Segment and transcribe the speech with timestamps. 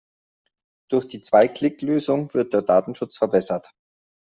[0.89, 3.69] Durch die Zwei-Klick-Lösung wird der Datenschutz verbessert.